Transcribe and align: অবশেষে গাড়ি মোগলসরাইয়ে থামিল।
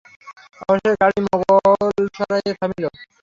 অবশেষে 0.61 0.99
গাড়ি 1.01 1.19
মোগলসরাইয়ে 1.25 2.53
থামিল। 2.59 2.85